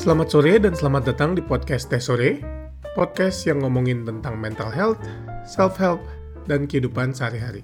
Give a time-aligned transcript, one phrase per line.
[0.00, 2.40] Selamat sore dan selamat datang di podcast Teh Sore,
[2.96, 4.96] podcast yang ngomongin tentang mental health,
[5.44, 6.00] self-help,
[6.48, 7.60] dan kehidupan sehari-hari.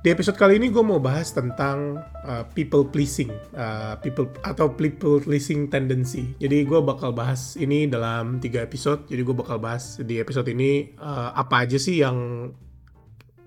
[0.00, 3.28] Di episode kali ini gue mau bahas tentang uh, people pleasing,
[3.60, 6.32] uh, people atau people pleasing tendency.
[6.40, 9.04] Jadi gue bakal bahas ini dalam tiga episode.
[9.04, 12.48] Jadi gue bakal bahas di episode ini uh, apa aja sih yang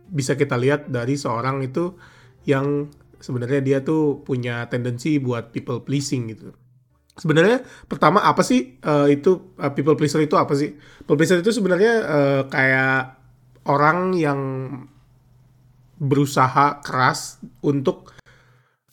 [0.05, 1.97] bisa kita lihat dari seorang itu
[2.45, 6.53] yang sebenarnya dia tuh punya tendensi buat people pleasing gitu.
[7.17, 10.77] Sebenarnya pertama apa sih uh, itu uh, people pleaser itu apa sih?
[10.77, 13.17] People pleaser itu sebenarnya uh, kayak
[13.65, 14.41] orang yang
[15.97, 18.13] berusaha keras untuk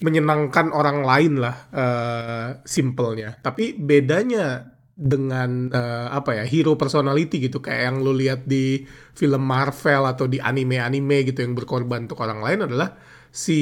[0.00, 3.36] menyenangkan orang lain lah uh, simpelnya.
[3.44, 9.42] Tapi bedanya dengan uh, apa ya hero personality gitu kayak yang lu lihat di film
[9.42, 12.94] Marvel atau di anime-anime gitu yang berkorban untuk orang lain adalah
[13.34, 13.58] si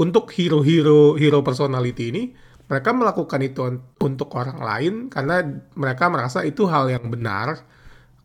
[0.00, 2.22] untuk hero-hero hero personality ini
[2.66, 3.60] mereka melakukan itu
[4.02, 5.42] untuk orang lain karena
[5.78, 7.62] mereka merasa itu hal yang benar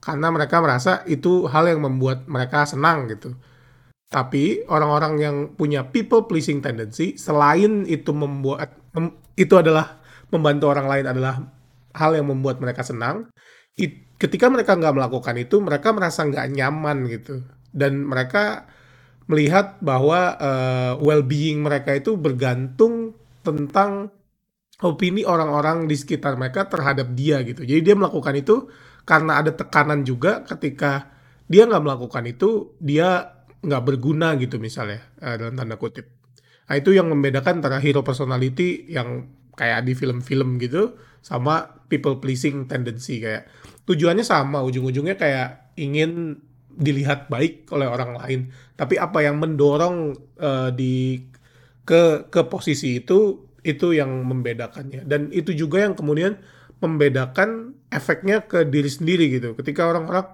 [0.01, 3.37] karena mereka merasa itu hal yang membuat mereka senang gitu.
[4.11, 10.01] Tapi orang-orang yang punya people pleasing tendency selain itu membuat mem, itu adalah
[10.33, 11.35] membantu orang lain adalah
[11.95, 13.29] hal yang membuat mereka senang.
[13.77, 18.67] It, ketika mereka nggak melakukan itu, mereka merasa nggak nyaman gitu, dan mereka
[19.31, 23.15] melihat bahwa uh, well-being mereka itu bergantung
[23.47, 24.11] tentang
[24.81, 27.61] opini orang-orang di sekitar mereka terhadap dia gitu.
[27.61, 28.69] Jadi dia melakukan itu
[29.05, 31.09] karena ada tekanan juga ketika
[31.45, 36.09] dia nggak melakukan itu, dia nggak berguna gitu misalnya uh, dalam tanda kutip.
[36.65, 42.65] Nah itu yang membedakan antara hero personality yang kayak di film-film gitu sama people pleasing
[42.65, 43.45] tendency kayak
[43.85, 48.39] tujuannya sama ujung-ujungnya kayak ingin dilihat baik oleh orang lain
[48.79, 51.27] tapi apa yang mendorong uh, di
[51.83, 55.05] ke ke posisi itu itu yang membedakannya.
[55.05, 56.37] Dan itu juga yang kemudian
[56.81, 59.53] membedakan efeknya ke diri sendiri gitu.
[59.53, 60.25] Ketika orang-orang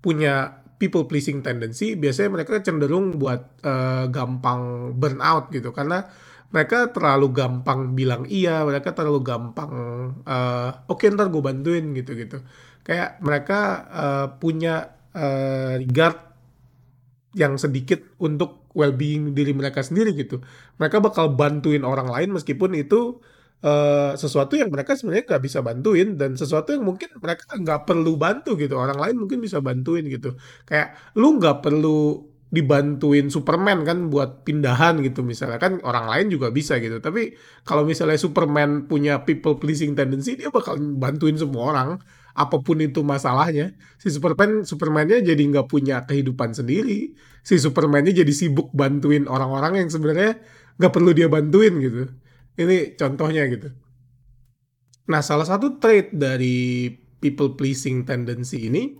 [0.00, 5.72] punya people pleasing tendency biasanya mereka cenderung buat uh, gampang burnout gitu.
[5.76, 6.04] Karena
[6.46, 9.72] mereka terlalu gampang bilang iya mereka terlalu gampang
[10.22, 12.40] uh, oke okay, ntar gue bantuin gitu gitu.
[12.86, 13.60] Kayak mereka
[13.90, 16.16] uh, punya uh, regard
[17.36, 20.44] yang sedikit untuk well-being diri mereka sendiri gitu.
[20.76, 23.18] Mereka bakal bantuin orang lain meskipun itu
[23.64, 28.20] uh, sesuatu yang mereka sebenarnya nggak bisa bantuin dan sesuatu yang mungkin mereka nggak perlu
[28.20, 28.76] bantu gitu.
[28.76, 30.36] Orang lain mungkin bisa bantuin gitu.
[30.68, 35.58] Kayak lu nggak perlu dibantuin Superman kan buat pindahan gitu misalnya.
[35.58, 37.00] Kan orang lain juga bisa gitu.
[37.00, 41.90] Tapi kalau misalnya Superman punya people pleasing tendency dia bakal bantuin semua orang
[42.36, 48.28] apa pun itu masalahnya si Superman Supermannya jadi nggak punya kehidupan sendiri si Supermannya jadi
[48.28, 50.36] sibuk bantuin orang-orang yang sebenarnya
[50.76, 52.12] nggak perlu dia bantuin gitu
[52.56, 53.68] ini contohnya gitu.
[55.06, 58.96] Nah, salah satu trait dari people pleasing tendency ini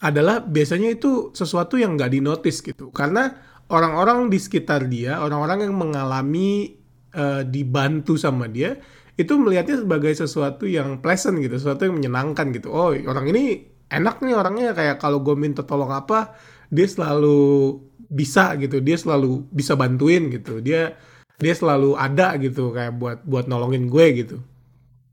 [0.00, 2.94] adalah biasanya itu sesuatu yang nggak dinotis gitu.
[2.94, 3.34] Karena
[3.68, 6.78] orang-orang di sekitar dia, orang-orang yang mengalami
[7.12, 8.78] uh, dibantu sama dia,
[9.20, 12.72] itu melihatnya sebagai sesuatu yang pleasant gitu, sesuatu yang menyenangkan gitu.
[12.72, 14.72] Oh, orang ini enak nih orangnya.
[14.72, 16.32] Kayak kalau gue minta tolong apa,
[16.72, 17.76] dia selalu
[18.08, 20.64] bisa gitu, dia selalu bisa bantuin gitu.
[20.64, 20.96] Dia
[21.40, 24.36] dia selalu ada gitu kayak buat buat nolongin gue gitu.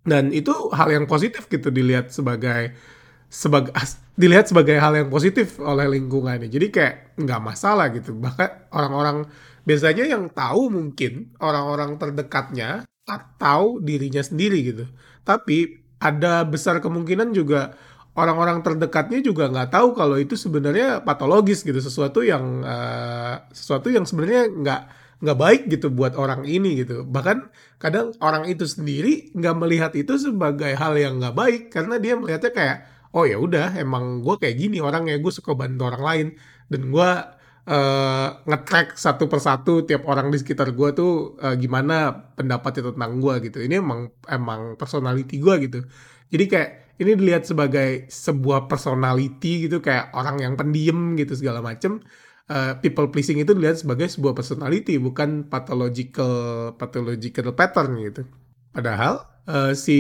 [0.08, 2.72] Dan itu hal yang positif gitu dilihat sebagai
[3.28, 3.76] sebagai
[4.16, 8.16] dilihat sebagai hal yang positif oleh lingkungannya jadi kayak nggak masalah gitu.
[8.16, 9.28] Bahkan orang-orang
[9.68, 14.86] biasanya yang tahu mungkin orang-orang terdekatnya atau dirinya sendiri gitu.
[15.24, 17.74] Tapi ada besar kemungkinan juga
[18.14, 24.04] orang-orang terdekatnya juga nggak tahu kalau itu sebenarnya patologis gitu sesuatu yang uh, sesuatu yang
[24.04, 24.82] sebenarnya nggak
[25.18, 27.08] nggak baik gitu buat orang ini gitu.
[27.08, 27.50] Bahkan
[27.82, 32.52] kadang orang itu sendiri nggak melihat itu sebagai hal yang nggak baik karena dia melihatnya
[32.54, 32.78] kayak
[33.16, 36.28] oh ya udah emang gue kayak gini orang ya gue suka bantu orang lain
[36.70, 37.10] dan gue
[37.68, 43.36] uh, ngetrack satu persatu tiap orang di sekitar gue tuh uh, gimana pendapatnya tentang gue
[43.52, 43.60] gitu.
[43.62, 45.80] Ini emang emang personality gue gitu.
[46.32, 52.02] Jadi kayak ini dilihat sebagai sebuah personality gitu kayak orang yang pendiam gitu segala macem.
[52.48, 58.24] Uh, people pleasing itu dilihat sebagai sebuah personality bukan pathological pathological pattern gitu.
[58.72, 60.00] Padahal uh, si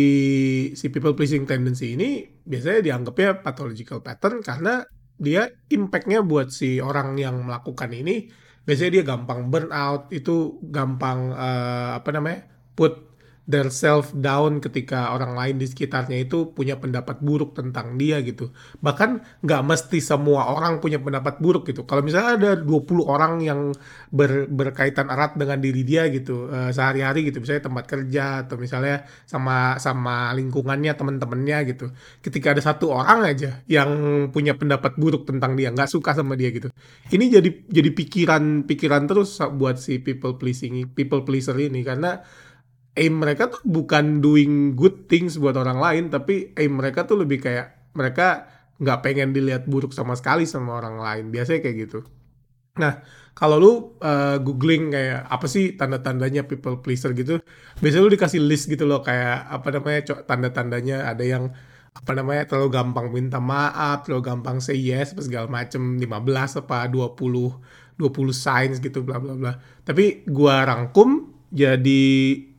[0.80, 4.88] si people pleasing tendency ini biasanya dianggapnya pathological pattern karena
[5.18, 8.30] dia impactnya buat si orang yang melakukan ini
[8.68, 12.46] biasanya dia gampang burn out itu gampang uh, apa namanya
[12.78, 13.07] put
[13.48, 18.52] their self down ketika orang lain di sekitarnya itu punya pendapat buruk tentang dia gitu.
[18.84, 21.88] Bahkan nggak mesti semua orang punya pendapat buruk gitu.
[21.88, 23.72] Kalau misalnya ada 20 orang yang
[24.12, 29.08] ber, berkaitan erat dengan diri dia gitu uh, sehari-hari gitu, misalnya tempat kerja atau misalnya
[29.24, 31.96] sama sama lingkungannya teman-temannya gitu.
[32.20, 33.90] Ketika ada satu orang aja yang
[34.36, 36.68] punya pendapat buruk tentang dia, nggak suka sama dia gitu.
[37.08, 42.20] Ini jadi jadi pikiran pikiran terus buat si people pleasing people pleaser ini karena
[42.98, 47.40] aim mereka tuh bukan doing good things buat orang lain tapi aim mereka tuh lebih
[47.46, 51.26] kayak mereka nggak pengen dilihat buruk sama sekali sama orang lain.
[51.34, 52.00] Biasanya kayak gitu.
[52.78, 53.02] Nah
[53.38, 53.72] kalau lu
[54.02, 57.38] uh, googling kayak apa sih tanda-tandanya people pleaser gitu
[57.78, 61.10] biasanya lu dikasih list gitu loh kayak apa namanya tanda-tandanya.
[61.10, 61.44] Ada yang
[61.98, 67.98] apa namanya terlalu gampang minta maaf, terlalu gampang say yes, segala macem 15 apa 20
[67.98, 69.54] 20 signs gitu bla bla bla.
[69.82, 72.04] Tapi gua rangkum jadi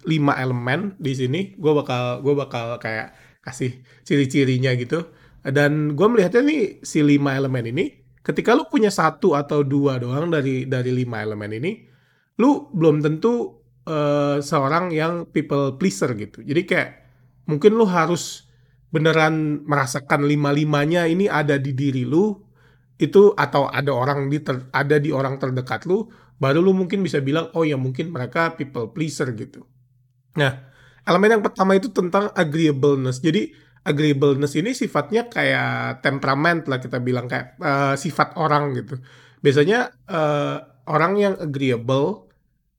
[0.08, 3.12] lima elemen di sini gue bakal gue bakal kayak
[3.44, 5.08] kasih ciri-cirinya gitu.
[5.44, 7.84] Dan gue melihatnya nih si lima elemen ini
[8.20, 11.72] ketika lu punya satu atau dua doang dari dari lima elemen ini
[12.38, 16.44] lu belum tentu uh, seorang yang people pleaser gitu.
[16.44, 16.90] Jadi kayak
[17.48, 18.48] mungkin lu harus
[18.88, 22.36] beneran merasakan lima limanya ini ada di diri lu
[22.98, 26.08] itu atau ada orang di ter, ada di orang terdekat lu
[26.38, 29.66] baru lu mungkin bisa bilang oh ya mungkin mereka people pleaser gitu
[30.38, 30.52] Nah,
[31.02, 33.18] elemen yang pertama itu tentang agreeableness.
[33.18, 33.50] Jadi
[33.82, 39.02] agreeableness ini sifatnya kayak temperament lah kita bilang kayak uh, sifat orang gitu.
[39.42, 40.56] Biasanya uh,
[40.86, 42.30] orang yang agreeable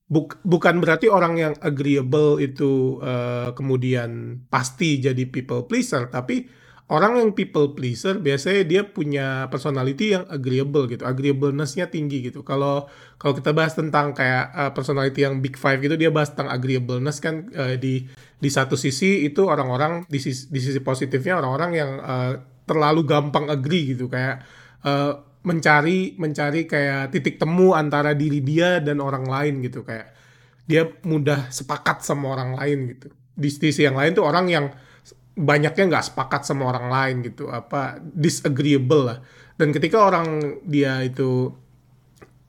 [0.09, 6.49] buk bukan berarti orang yang agreeable itu uh, kemudian pasti jadi people pleaser, tapi
[6.89, 12.41] orang yang people pleaser biasanya dia punya personality yang agreeable gitu, agreeableness-nya tinggi gitu.
[12.41, 12.89] Kalau
[13.21, 17.21] kalau kita bahas tentang kayak uh, personality yang big five gitu, dia bahas tentang agreeableness
[17.21, 18.09] kan uh, di
[18.41, 22.33] di satu sisi itu orang-orang di sisi, di sisi positifnya orang-orang yang uh,
[22.65, 24.41] terlalu gampang agree gitu kayak
[24.81, 30.11] uh, mencari mencari kayak titik temu antara diri dia dan orang lain gitu kayak
[30.65, 33.13] dia mudah sepakat sama orang lain gitu.
[33.39, 34.65] Di sisi yang lain tuh orang yang
[35.37, 39.19] banyaknya nggak sepakat sama orang lain gitu apa disagreeable lah.
[39.59, 41.51] Dan ketika orang dia itu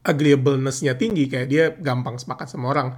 [0.07, 2.89] agreeableness-nya tinggi kayak dia gampang sepakat sama orang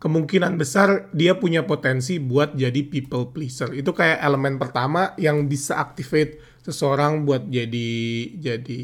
[0.00, 3.76] kemungkinan besar dia punya potensi buat jadi people pleaser.
[3.76, 7.92] Itu kayak elemen pertama yang bisa activate seseorang buat jadi
[8.40, 8.80] jadi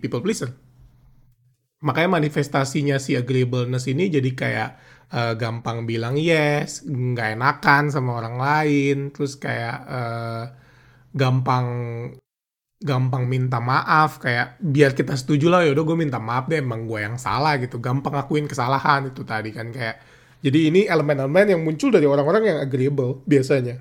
[0.00, 0.50] people pleaser.
[1.84, 4.70] Makanya manifestasinya si agreeableness ini jadi kayak
[5.12, 10.44] uh, gampang bilang yes, nggak enakan sama orang lain, terus kayak uh,
[11.14, 11.66] gampang
[12.76, 17.00] gampang minta maaf kayak biar kita setuju lah yaudah gue minta maaf deh emang gue
[17.00, 17.80] yang salah gitu.
[17.80, 19.96] Gampang akuin kesalahan itu tadi kan kayak
[20.44, 23.80] jadi ini elemen-elemen yang muncul dari orang-orang yang agreeable biasanya.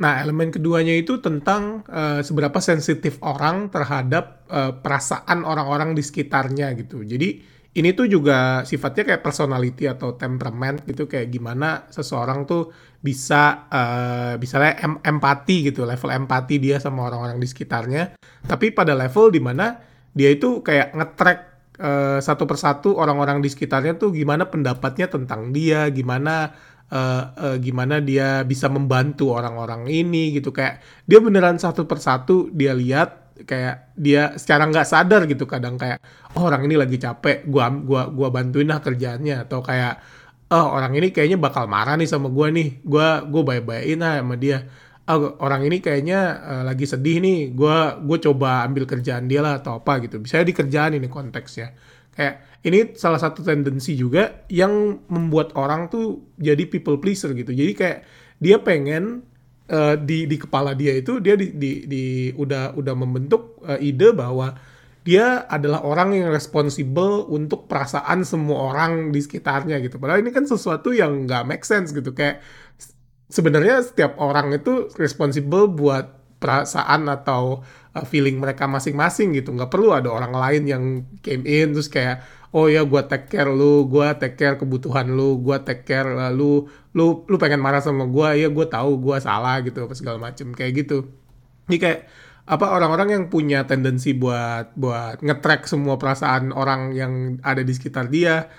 [0.00, 6.72] Nah elemen keduanya itu tentang uh, seberapa sensitif orang terhadap uh, perasaan orang-orang di sekitarnya
[6.78, 7.02] gitu.
[7.04, 13.70] Jadi ini tuh juga sifatnya kayak personality atau temperament gitu kayak gimana seseorang tuh bisa
[13.70, 18.18] uh, misalnya em empati gitu level empati dia sama orang-orang di sekitarnya.
[18.42, 19.78] Tapi pada level di mana
[20.10, 21.38] dia itu kayak ngetrack
[21.78, 26.50] uh, satu persatu orang-orang di sekitarnya tuh gimana pendapatnya tentang dia gimana
[26.90, 30.50] uh, uh, gimana dia bisa membantu orang-orang ini gitu.
[30.50, 36.00] Kayak dia beneran satu persatu dia lihat kayak dia secara nggak sadar gitu kadang kayak
[36.36, 39.46] oh orang ini lagi capek gua gua gua bantuin lah kerjaannya.
[39.46, 40.00] Atau kayak
[40.50, 44.36] oh orang ini kayaknya bakal marah nih sama gua nih gua gua baik-baikin lah sama
[44.36, 44.66] dia.
[45.10, 49.58] Oh, orang ini kayaknya uh, lagi sedih nih gua gua coba ambil kerjaan dia lah
[49.58, 50.22] atau apa gitu.
[50.22, 51.74] Bisa di kerjaan ini konteksnya.
[52.14, 52.34] Kayak
[52.66, 57.50] ini salah satu tendensi juga yang membuat orang tuh jadi people pleaser gitu.
[57.50, 57.98] Jadi kayak
[58.38, 59.29] dia pengen
[59.70, 64.12] uh, di di kepala dia itu dia di, di, di udah udah membentuk uh, ide
[64.12, 64.58] bahwa
[65.00, 69.96] dia adalah orang yang responsibel untuk perasaan semua orang di sekitarnya gitu.
[69.96, 72.12] Padahal ini kan sesuatu yang nggak make sense gitu.
[72.12, 72.44] Kayak
[73.32, 77.64] sebenarnya setiap orang itu responsibel buat perasaan atau
[77.96, 79.56] uh, feeling mereka masing-masing gitu.
[79.56, 80.84] Nggak perlu ada orang lain yang
[81.24, 82.20] came in terus kayak
[82.50, 86.32] oh ya gue take care lu, gue take care kebutuhan lu, gue take care uh,
[86.34, 86.66] lu,
[86.96, 90.50] lu lu pengen marah sama gue, ya gue tahu gue salah gitu apa segala macem
[90.50, 91.06] kayak gitu.
[91.70, 92.00] Jadi kayak
[92.50, 98.10] apa orang-orang yang punya tendensi buat buat ngetrack semua perasaan orang yang ada di sekitar
[98.10, 98.50] dia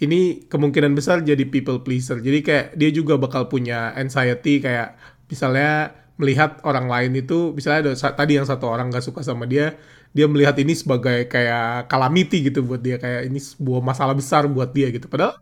[0.00, 2.22] ini kemungkinan besar jadi people pleaser.
[2.22, 4.96] Jadi kayak dia juga bakal punya anxiety kayak
[5.28, 9.76] misalnya melihat orang lain itu misalnya ada tadi yang satu orang gak suka sama dia
[10.10, 14.70] dia melihat ini sebagai kayak calamity gitu buat dia kayak ini sebuah masalah besar buat
[14.74, 15.06] dia gitu.
[15.06, 15.38] Padahal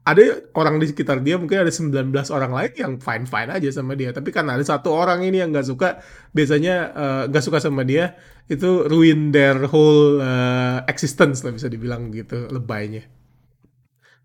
[0.00, 0.22] ada
[0.56, 1.92] orang di sekitar dia mungkin ada 19
[2.32, 4.10] orang lain yang fine fine aja sama dia.
[4.12, 6.00] Tapi kan ada satu orang ini yang nggak suka
[6.36, 8.16] biasanya eh, nggak uh, suka sama dia
[8.50, 13.06] itu ruin their whole uh, existence lah bisa dibilang gitu lebaynya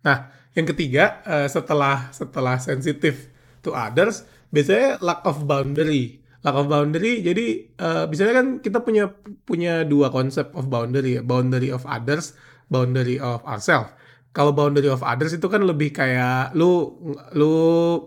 [0.02, 3.30] nah yang ketiga uh, setelah setelah sensitive
[3.62, 9.10] to others biasanya lack of boundary lack of boundary jadi uh, biasanya kan kita punya
[9.50, 12.38] punya dua konsep of boundary ya boundary of others
[12.70, 13.90] boundary of ourselves
[14.36, 16.92] kalau boundary of others itu kan lebih kayak lu
[17.34, 17.56] lu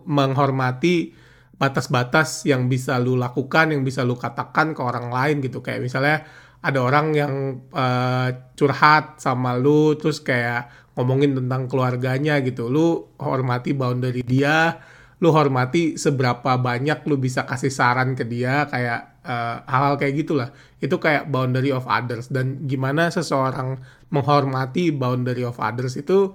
[0.04, 1.16] menghormati
[1.58, 5.64] batas-batas yang bisa lu lakukan, yang bisa lu katakan ke orang lain gitu.
[5.64, 6.16] Kayak misalnya
[6.62, 7.34] ada orang yang
[7.74, 12.70] uh, curhat sama lu terus kayak ngomongin tentang keluarganya gitu.
[12.70, 14.78] Lu hormati boundary dia,
[15.18, 20.48] lu hormati seberapa banyak lu bisa kasih saran ke dia kayak uh, hal-hal kayak gitulah.
[20.78, 22.30] Itu kayak boundary of others.
[22.30, 23.82] Dan gimana seseorang
[24.14, 26.32] menghormati boundary of others itu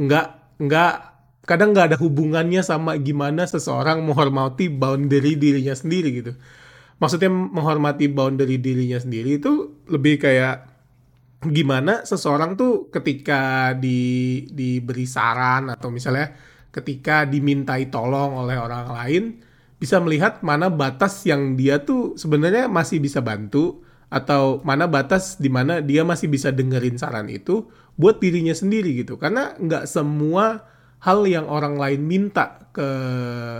[0.00, 0.94] nggak nggak
[1.44, 6.32] kadang nggak ada hubungannya sama gimana seseorang menghormati boundary dirinya sendiri gitu.
[6.96, 10.72] Maksudnya menghormati boundary dirinya sendiri itu lebih kayak
[11.44, 16.32] gimana seseorang tuh ketika di diberi saran atau misalnya
[16.76, 19.24] ketika dimintai tolong oleh orang lain
[19.80, 23.80] bisa melihat mana batas yang dia tuh sebenarnya masih bisa bantu
[24.12, 27.66] atau mana batas di mana dia masih bisa dengerin saran itu
[27.96, 29.16] buat dirinya sendiri gitu.
[29.16, 30.68] Karena nggak semua
[31.00, 32.88] hal yang orang lain minta ke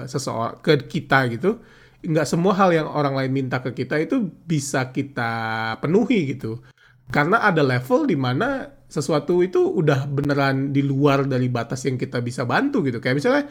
[0.09, 1.61] seseorang ke kita gitu
[2.07, 5.33] nggak semua hal yang orang lain minta ke kita itu bisa kita
[5.83, 6.63] penuhi gitu.
[7.11, 12.23] Karena ada level di mana sesuatu itu udah beneran di luar dari batas yang kita
[12.23, 13.03] bisa bantu gitu.
[13.03, 13.45] Kayak misalnya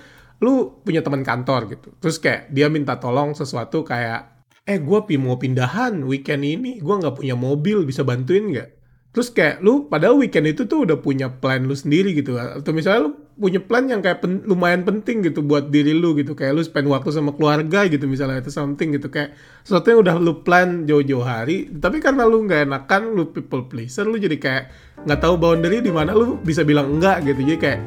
[0.44, 1.90] lu punya teman kantor gitu.
[2.00, 7.22] Terus kayak dia minta tolong sesuatu kayak eh gue mau pindahan weekend ini gue nggak
[7.22, 8.75] punya mobil bisa bantuin nggak
[9.16, 12.36] terus kayak lu padahal weekend itu tuh udah punya plan lu sendiri gitu.
[12.36, 16.36] Atau misalnya lu punya plan yang kayak pen, lumayan penting gitu buat diri lu gitu.
[16.36, 19.08] Kayak lu spend waktu sama keluarga gitu misalnya itu something gitu.
[19.08, 23.64] Kayak sesuatu yang udah lu plan jauh-jauh hari tapi karena lu nggak enakan lu people
[23.72, 24.64] pleaser lu jadi kayak
[25.08, 27.40] nggak tahu boundary di mana lu bisa bilang enggak gitu.
[27.40, 27.80] Jadi kayak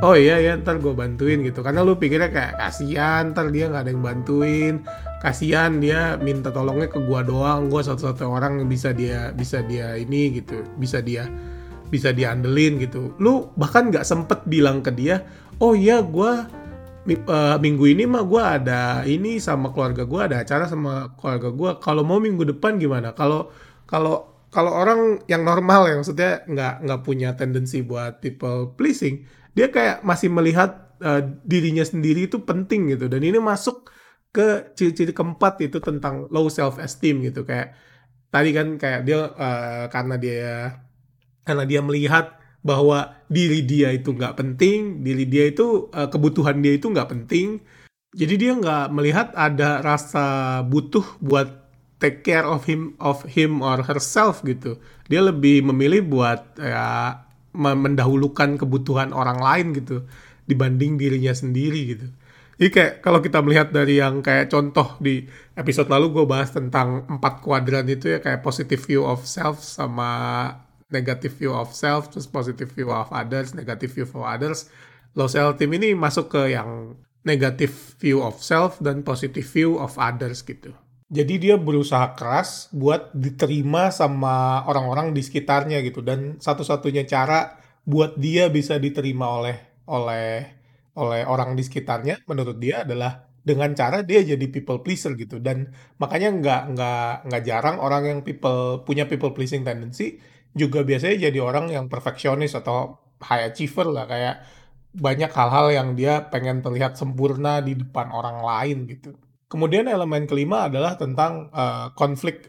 [0.00, 1.60] oh iya ya ntar gue bantuin gitu.
[1.60, 4.80] Karena lu pikirnya kayak kasihan ntar dia nggak ada yang bantuin
[5.20, 7.68] kasihan dia minta tolongnya ke gua doang.
[7.68, 11.28] Gua satu-satu orang yang bisa dia bisa dia ini gitu bisa dia
[11.92, 13.12] bisa diandelin gitu.
[13.20, 15.22] Lu bahkan nggak sempet bilang ke dia
[15.60, 16.48] oh iya gua
[17.06, 21.70] uh, minggu ini mah gua ada ini sama keluarga gua ada acara sama keluarga gua.
[21.78, 23.12] Kalau mau minggu depan gimana?
[23.12, 23.52] Kalau
[23.84, 29.22] kalau kalau orang yang normal yang maksudnya nggak nggak punya tendensi buat people pleasing
[29.54, 33.10] dia kayak masih melihat uh, dirinya sendiri itu penting gitu.
[33.10, 33.90] Dan ini masuk
[34.30, 37.42] ke ciri-ciri keempat itu tentang low self esteem gitu.
[37.42, 37.74] Kayak
[38.30, 40.78] tadi kan kayak dia uh, karena dia
[41.42, 46.78] karena dia melihat bahwa diri dia itu nggak penting diri dia itu uh, kebutuhan dia
[46.78, 47.58] itu nggak penting.
[48.10, 51.46] Jadi dia nggak melihat ada rasa butuh buat
[52.02, 54.78] take care of him of him or herself gitu.
[55.10, 57.22] Dia lebih memilih buat ya
[57.54, 60.06] mendahulukan kebutuhan orang lain gitu
[60.46, 62.06] dibanding dirinya sendiri gitu
[62.60, 65.24] jadi kayak kalau kita melihat dari yang kayak contoh di
[65.56, 70.12] episode lalu gue bahas tentang empat kuadran itu ya kayak positive view of self sama
[70.92, 74.68] negative view of self, terus positive view of others, negative view of others.
[75.16, 79.96] Low self team ini masuk ke yang negative view of self dan positive view of
[79.96, 80.74] others gitu.
[81.10, 88.14] Jadi dia berusaha keras buat diterima sama orang-orang di sekitarnya gitu dan satu-satunya cara buat
[88.14, 89.58] dia bisa diterima oleh
[89.90, 90.59] oleh
[90.98, 95.72] oleh orang di sekitarnya menurut dia adalah dengan cara dia jadi people pleaser gitu dan
[95.96, 100.20] makanya nggak nggak nggak jarang orang yang people punya people pleasing tendency
[100.52, 104.42] juga biasanya jadi orang yang perfeksionis atau high achiever lah kayak
[104.90, 109.14] banyak hal-hal yang dia pengen terlihat sempurna di depan orang lain gitu.
[109.50, 111.90] Kemudian elemen kelima adalah tentang uh,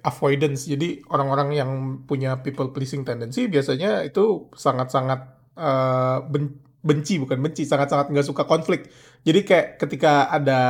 [0.05, 0.69] avoidance.
[0.69, 1.71] Jadi orang-orang yang
[2.05, 5.19] punya people pleasing tendency biasanya itu sangat-sangat
[5.57, 6.25] uh,
[6.81, 8.89] benci bukan benci sangat-sangat nggak suka konflik.
[9.25, 10.61] Jadi kayak ketika ada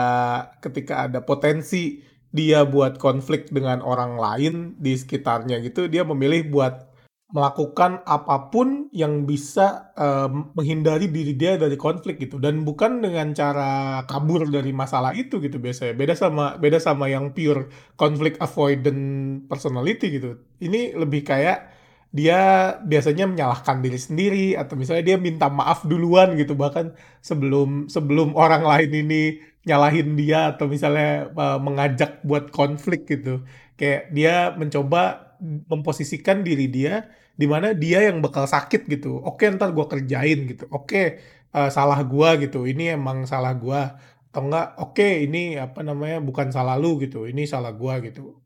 [0.60, 6.91] ketika ada potensi dia buat konflik dengan orang lain di sekitarnya gitu dia memilih buat
[7.32, 12.38] melakukan apa pun yang bisa um, menghindari diri dia dari konflik gitu.
[12.38, 15.96] Dan bukan dengan cara kabur dari masalah itu gitu biasanya.
[15.96, 20.44] Beda sama beda sama yang pure conflict avoidant personality gitu.
[20.60, 21.80] Ini lebih kayak
[22.12, 22.39] dia
[22.84, 26.91] biasanya menyalahkan diri sendiri atau misalnya dia minta maaf duluan gitu bahkan
[27.24, 29.22] sebelum sebelum orang lain ini
[29.63, 33.48] nyalahin dia atau misalnya uh, mengajak buat konflik gitu.
[33.80, 35.01] Kayak dia mencoba
[35.41, 37.08] memposisikan diri dia
[37.39, 39.24] di mana dia yang bakal sakit gitu.
[39.24, 40.68] Oke ntar gue kerjain gitu.
[40.70, 41.22] Oke
[41.56, 42.65] uh, salah gua gitu.
[42.68, 43.96] Ini emang salah gua.
[44.32, 47.27] Atau enggak oke ini apa namanya bukan salah lu gitu.
[47.27, 48.41] Ini salah gua gitu.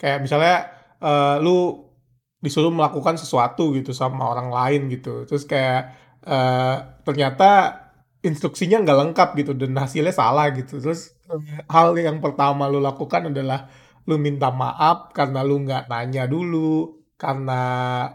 [0.00, 0.56] Kayak misalnya
[1.00, 1.89] uh, lu
[2.40, 5.28] disuruh melakukan sesuatu gitu sama orang lain gitu.
[5.28, 5.92] Terus kayak
[6.24, 7.48] uh, ternyata
[8.20, 10.80] instruksinya nggak lengkap gitu dan hasilnya salah gitu.
[10.80, 11.16] Terus
[11.68, 13.68] hal yang pertama lu lakukan adalah
[14.08, 17.62] lu minta maaf karena lu nggak nanya dulu karena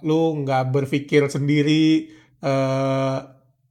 [0.02, 2.10] lu nggak berpikir sendiri
[2.42, 3.22] uh,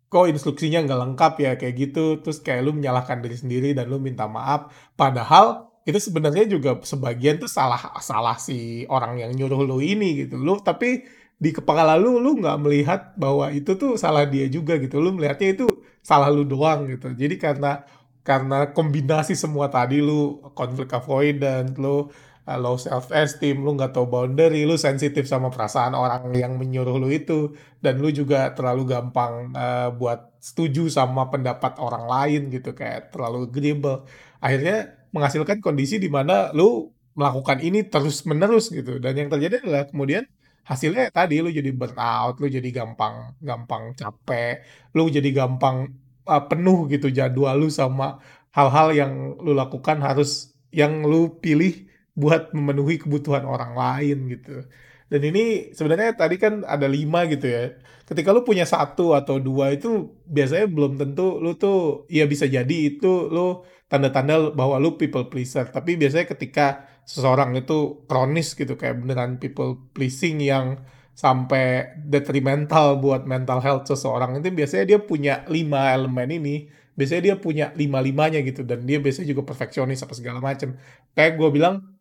[0.07, 2.23] kok instruksinya nggak lengkap ya kayak gitu.
[2.23, 4.71] Terus kayak lu menyalahkan diri sendiri dan lu minta maaf.
[4.95, 10.41] Padahal itu sebenarnya juga sebagian tuh salah salah si orang yang nyuruh lu ini gitu.
[10.41, 11.05] Lu tapi
[11.37, 15.01] di kepala lu lu nggak melihat bahwa itu tuh salah dia juga gitu.
[15.01, 15.67] Lu melihatnya itu
[16.01, 17.13] salah lu doang gitu.
[17.13, 17.85] Jadi karena
[18.25, 22.09] karena kombinasi semua tadi lu konflik avoidant lu
[22.49, 26.97] uh, low self esteem, lu nggak tahu boundary, lu sensitif sama perasaan orang yang menyuruh
[27.01, 32.77] lu itu, dan lu juga terlalu gampang uh, buat setuju sama pendapat orang lain gitu,
[32.77, 34.05] kayak terlalu agreeable.
[34.41, 39.87] Akhirnya menghasilkan kondisi di mana lu melakukan ini terus menerus gitu, dan yang terjadi adalah
[39.87, 40.27] kemudian
[40.67, 44.67] hasilnya tadi lu jadi burnout, lu jadi gampang gampang capek,
[44.97, 45.95] lu jadi gampang
[46.27, 48.19] uh, penuh gitu jadwal lu sama
[48.51, 51.87] hal-hal yang lu lakukan harus yang lu pilih
[52.19, 54.67] buat memenuhi kebutuhan orang lain gitu.
[55.15, 57.79] Dan ini sebenarnya tadi kan ada lima gitu ya.
[58.03, 62.77] Ketika lu punya satu atau dua itu biasanya belum tentu lu tuh ya bisa jadi
[62.91, 65.71] itu lu tanda-tanda bahwa lu people pleaser.
[65.71, 70.83] Tapi biasanya ketika seseorang itu kronis gitu kayak beneran people pleasing yang
[71.15, 76.67] sampai detrimental buat mental health seseorang itu biasanya dia punya lima elemen ini
[76.99, 80.75] biasanya dia punya lima limanya gitu dan dia biasanya juga perfeksionis apa segala macam
[81.15, 81.94] kayak gue bilang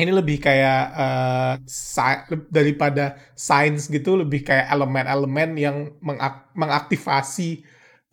[0.00, 1.54] ini lebih kayak uh,
[2.48, 7.62] daripada sains gitu lebih kayak elemen-elemen yang mengak mengaktifasi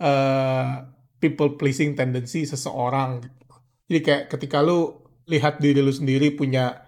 [0.03, 0.85] uh,
[1.17, 3.25] people pleasing tendency seseorang.
[3.87, 6.87] Jadi kayak ketika lu lihat diri lu sendiri punya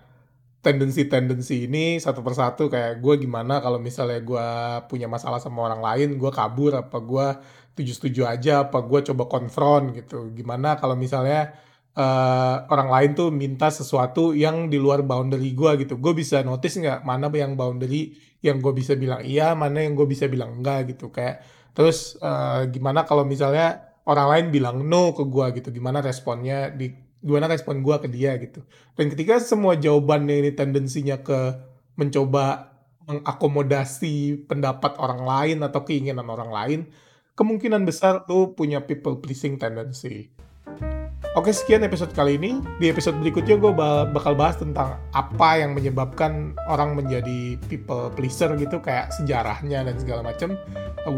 [0.60, 4.48] tendensi-tendensi ini satu persatu kayak gue gimana kalau misalnya gue
[4.92, 7.28] punya masalah sama orang lain gue kabur apa gue
[7.76, 10.36] setuju-setuju aja apa gue coba konfront gitu.
[10.36, 11.56] Gimana kalau misalnya
[11.96, 15.98] uh, orang lain tuh minta sesuatu yang di luar boundary gue gitu.
[15.98, 20.06] Gue bisa notice nggak mana yang boundary yang gue bisa bilang iya mana yang gue
[20.06, 21.10] bisa bilang enggak gitu.
[21.10, 21.42] Kayak
[21.74, 26.92] terus uh, gimana kalau misalnya orang lain bilang no ke gue gitu gimana responnya di
[27.20, 28.64] gimana respon gue ke dia gitu.
[28.96, 31.40] Dan ketika semua jawabannya ini tendensinya ke
[32.00, 32.72] mencoba
[33.10, 36.80] mengakomodasi pendapat orang lain atau keinginan orang lain
[37.34, 40.30] kemungkinan besar tuh punya people pleasing tendency
[41.40, 42.60] Oke sekian episode kali ini.
[42.84, 43.72] Di episode berikutnya gue
[44.12, 50.20] bakal bahas tentang apa yang menyebabkan orang menjadi people pleaser gitu kayak sejarahnya dan segala
[50.20, 50.60] macam,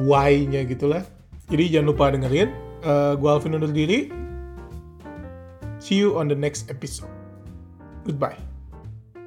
[0.06, 1.02] why-nya gitulah.
[1.50, 2.54] Jadi jangan lupa dengerin.
[2.86, 4.14] Uh, gue Alvin undur diri.
[5.82, 7.10] See you on the next episode.
[8.06, 8.51] Goodbye.